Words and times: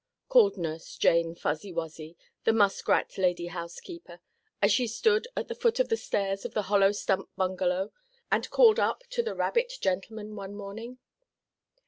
called 0.29 0.57
Nurse 0.57 0.97
Jane 0.97 1.35
Fuzzy 1.35 1.71
Wuzzy, 1.71 2.17
the 2.43 2.53
muskrat 2.53 3.19
lady 3.19 3.45
housekeeper, 3.45 4.19
as 4.59 4.71
she 4.71 4.87
stood 4.87 5.27
at 5.37 5.47
the 5.47 5.53
foot 5.53 5.79
of 5.79 5.89
the 5.89 5.95
stairs 5.95 6.43
of 6.43 6.55
the 6.55 6.63
hollow 6.73 6.91
stump 6.91 7.29
bungalow 7.35 7.91
and 8.31 8.49
called 8.49 8.79
up 8.79 9.03
to 9.11 9.21
the 9.21 9.35
rabbit 9.35 9.73
gentleman 9.79 10.35
one 10.35 10.55
morning. 10.55 10.97